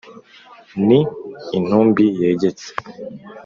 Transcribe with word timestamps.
ni 0.87 0.99
intumbi 1.57 2.05
yegetse 2.21 2.67